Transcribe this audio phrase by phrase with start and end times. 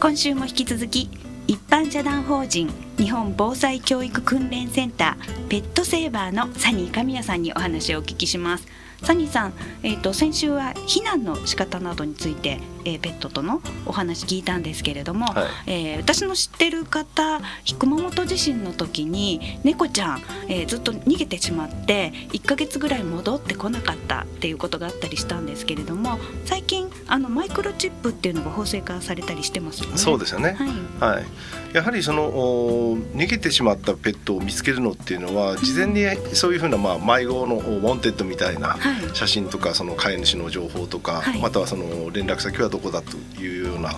[0.00, 1.10] 今週も引き続き
[1.48, 8.68] 一般社団法人日本防災教育訓練センターペットセーバーのサニー神谷さんにお話をお聞きします。
[9.02, 17.40] サニーさん、えーと、先週は避難の仕方などについて、えー、ペットとのお話聞いたんですけれども、はい、えー、私の知ってる方
[17.78, 29.98] 熊本地震の時に猫ちゃん、えー、ずっと逃げてしまって1ヶ月ぐらい戻ってこなかったっていうことがあったりしたんですけれども最近あのマイクロチップっていうのが法制化されたりしてますよね。
[29.98, 30.56] そうですよね、
[31.00, 31.24] はい、はい、
[31.72, 38.76] やはりその逃げてしまったペットを見つけるのっていうのは事前にそういうふうな、まあ、迷子のウォンテッドみたいな
[39.14, 43.94] 写真とかその飼い主の情報とか、はい、またはその連絡先はどこだというような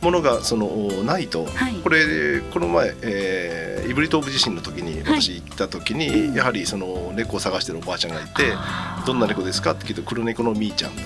[0.00, 0.66] ものがその
[1.04, 1.46] ないと、
[1.82, 8.52] これこの前、えー、イブリ東部地震の時に私行った時に、やはりその猫を探してるおばあちゃんがいて
[9.06, 11.00] 「どんな猫ですか?」って聞いて「黒猫のみーちゃん」と。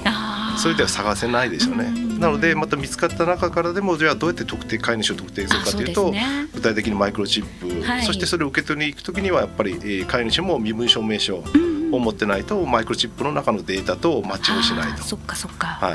[0.57, 1.93] そういうでは探せないですよね。
[2.19, 7.45] なのでまた見つかった中からでもじゃあどうやって特定飼い主を特定するかというと、ね、具体的にマイクロチッ
[7.83, 11.39] プ、はい、そしてそれを受け取りに行く時にはやっぱり、えー、飼い主も身分証明書
[11.93, 15.03] を持ってないとマイクロチップの中のデータとマッチングしないと。
[15.03, 15.67] そっかそっか。
[15.67, 15.95] はい。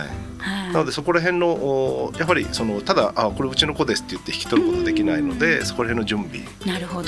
[0.72, 6.40] なのでそこら辺のやはりそのただあこれうちの子ですって言って引き取ることできないので、そこら辺の準備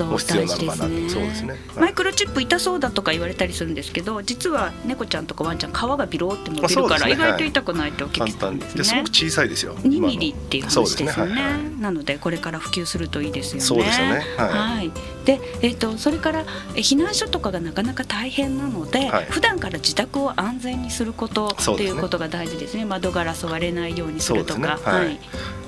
[0.09, 8.83] も必要なのかなと、ね、そうですね、マイクロチップ痛そうだとか言われたりするんですけど実は猫ちゃんとかワンちゃん皮がビローって伸びるから、意外と痛くないと聞きたんですね。
[8.83, 9.75] すごく小さいですよ。
[9.75, 13.61] 2ミリっていう話ですよね、ねはいはい、なのでこれから普及するといいですよね。
[13.61, 14.25] そうですよね。
[14.37, 14.91] はい、はい、
[15.25, 22.85] で、えーと、それから避難所とかがなかなか大変なので、はい、普段から自宅を安全にすることっていうことが大事ですね。
[22.85, 24.79] 窓ガラス割れないようにするとか。
[24.83, 25.19] はい。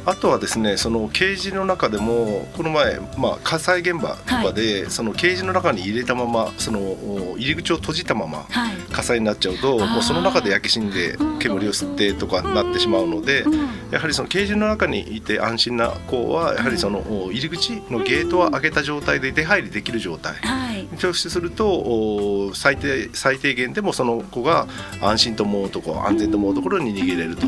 [0.06, 8.46] あとはですねそのケージの中でもこの前、まあ、火災現場とかで、はい、そのケージの中に入れたままその入り口を閉じたまま
[8.92, 13.46] 火災になっちゃうと、はい、もうその中で焼け死んで煙を吸ってとかなってしまうので、
[13.92, 24.68] やはりそのケージの中にいて安心な子はやはりその入り口のゲートは開けた状態で出入りできる状態、はい、とすると最低最低限でもその子が
[25.02, 27.48] 安心と思うところ安全と思うところに逃げれると。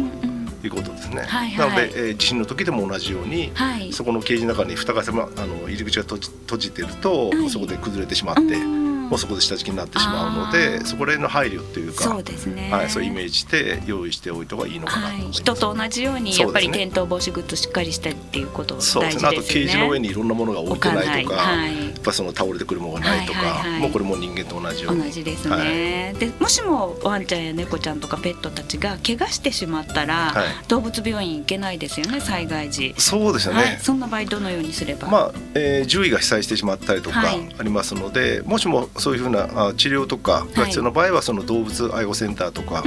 [0.68, 1.24] いうことですね。
[1.24, 8.85] はいはい、なので、えー、地震の時でも同じように、はい、そこのケージの中に蓋があの入り口が閉じ閉じてると、はい、そこで崩れてしまって。
[9.10, 19.02] もうそこで下敷きになってしまうのでそこら辺の配慮っていうかそうですね、はい、そうイメージして用意しておいた方がいいのかなと、はい、人と同じようにやっぱり転倒防止グッズしっかりしてっていうこと大事ですね。
[19.02, 19.30] そうですね。
[19.30, 25.04] あとケージの上にいろんなものが置いてないとか、はい、やっぱその倒れてくるものがないとか、はいはいはい、もうこれも人間と同じように。
[25.04, 32.96] 同じですね、はい、でもしもワンちゃんや猫ちゃんとかペットたちが怪我してしまったら、はい、動物病院行けないですよね災害時。
[32.98, 35.08] そうですよね、そんな場合どのようにすれば？
[35.10, 37.24] まあ、えー、獣医が被災してしまったりとか
[37.58, 42.84] ありますので、もしもそういうふうな治療とかが必要な場合はその動物愛護センターとか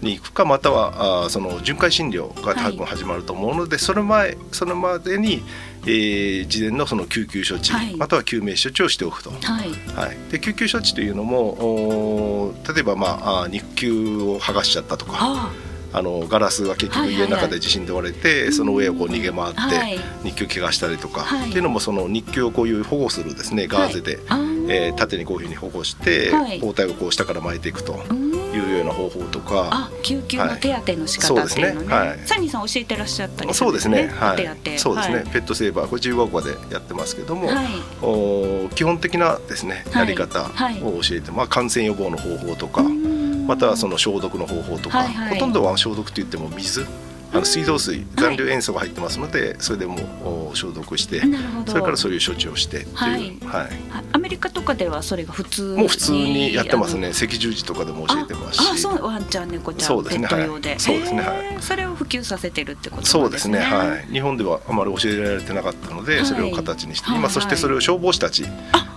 [0.00, 5.42] に行くかまたはあその巡回診療が多分始まると思うのでその前それまでに
[5.86, 9.70] えー、事前のその救急処置、はい、または救命処置をしておくと、はい。
[9.94, 15.50] はい、で救急処置というのも例えば、まあ、肉球を剥がしちゃったとか。
[15.90, 26.30] あのガラスが結局家の中で地震で割れて、その上をこう逃げ回って日球怪我したりとか、はい、っていうのもその日球をこういう保護するですねガーゼで、はい、えー、縦にこういうふうに保護して、
[26.60, 27.98] 包帯をこう下から巻いていくと。
[28.48, 29.68] いうような方法とか。
[29.70, 32.10] あ救急の手当の仕方っていうのね,、はいね。
[32.10, 35.86] はい、サニーさん教えてらっしゃったりそうですね、はい、そうですね、はい、ペットセーバー。
[35.86, 37.66] これ自由学校でやってますけども、はい、
[38.02, 40.44] お基本的なですねやり方
[40.82, 42.82] を教えて、まあ、感染予防の方法とか
[43.46, 46.86] またはその消毒の方法とか、はいはい、ほとんどは消毒って言っても水
[47.32, 51.20] あの水道水残留塩素が入ってますので、はい、それでも消毒して
[51.66, 53.70] それからそういう処置をしてっていう、はい、はい、
[54.12, 57.08] アメリカとかではそれが普通もう普通にやってますね。
[57.08, 58.70] 赤十字とかでも教えてますし。
[58.72, 61.56] あそうワンちゃん猫ちゃんそうですねはい、そうですねはい。
[61.60, 64.12] それを普及させてるってこと、ね、そうですねはい。
[64.12, 68.44] 日本ではあまり教えられてなかったので、それを形にして、今そしてそれを消防士たち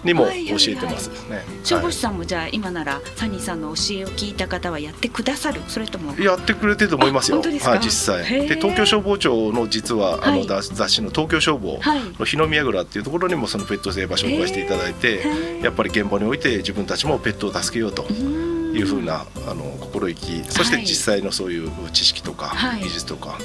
[0.04, 1.10] にも教えてます。
[1.30, 5.62] ね、消防士さんもじゃあ今ならサニーさんの教えを聞いた方はやってくださる？
[5.68, 6.18] それとも？
[6.20, 7.42] やってくれてると思いますよ。
[7.42, 8.48] はい実際。
[8.48, 11.80] で東京消防庁の実はあの雑誌の東京消防
[12.20, 15.24] の日の宮倉っていうところにもそのペットセーバー紹介していただいて
[15.62, 23.38] やっぱり現場において自分たちもペットを助けようというふうなあの心意気そして実際のそういう知識とか技術とか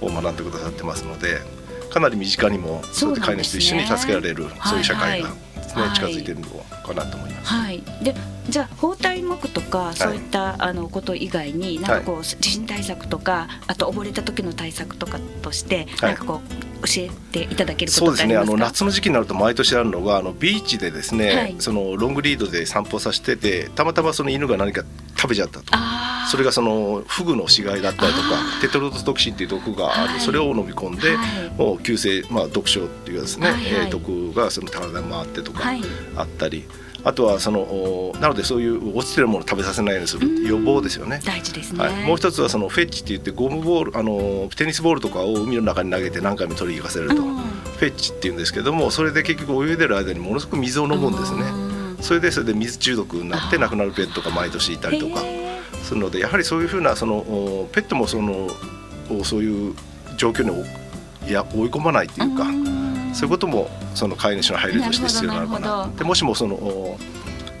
[0.00, 1.38] を学んでくださってますので
[1.90, 5.30] かなり身近にもそうやって飼い主と一緒に助けられるそういう社会が
[5.74, 7.52] ですね、近づいてるのかなと思います。
[7.52, 8.14] はい、で
[8.48, 16.40] じゃあ包帯膜とかそういった、あのこと以外になんかこう地震対策とかあと溺れた時の対策とかとしてなんかこ
[16.82, 18.36] う教えていただけることそうですね。
[18.36, 24.82] あの夏の時期になると毎年あるのがあのビーチでですね、はい、そのロングリードで散歩させててたまたまその犬が何か
[25.22, 25.66] 食べちゃったと。
[26.28, 28.28] それがそのフグの死骸だったりとか
[28.60, 35.62] テトロドトキシンっていう毒がある、はい、それを飲み込んで、はい、もう急性、まあ、毒症っていうですね、はいはい、えー、毒がその体に回ってとか
[36.16, 36.64] あったり。
[37.04, 41.20] あとはそのなのでそういう落ちてるものを食べさせないようにする予防ですよね。
[41.24, 51.71] 大事ですね、はい、もう一つはそのフェッチって言ってゴムボールあのテニスボールとかを海の中に投げて何回も取り行かせると、フェッチっていうんですけどもそれで結局泳いでる間にものすごく水を飲むんですね。
[52.02, 55.22] それでそれで水中毒になって亡くなるペットが毎年いたりとか。
[55.82, 57.22] するのでやはりそういうふうなその
[57.72, 58.48] ペットもその
[59.24, 59.74] そういう
[60.16, 60.64] 状況に
[61.28, 62.46] いや追い込まないっていうか。
[63.12, 65.90] そういうこともその飼い主の配慮として必要なのかな。
[65.98, 66.98] でもしもその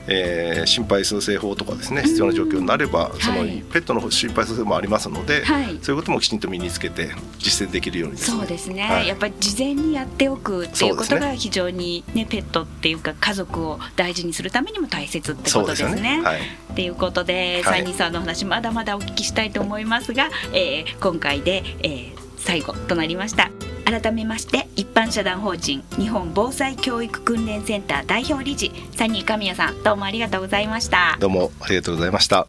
[0.06, 15.96] えー、心肺蘇生法とかですね必要な状況になれば、うん、その、ペットの心肺蘇生もありますので、はい、そういうこともきちんと身につけて実践できるように、ね、そうですね、はい、やっぱり事前にやっておくっていうことが非常にね、ねペットっていうか家族を大事にするためにも大切ってことですね。
[15.96, 16.22] すね。
[16.22, 23.50] はい、っていうことで、サニーさんの話まだまだお聞きしたいと思いますが、えー、今回で、えー、最後となりました。
[23.84, 31.16] 改めまして一般社団法人日本防災教育訓練センター代表理事サニー神谷さんどうもありがとうございました。
[31.20, 32.48] どうもありがとうございました。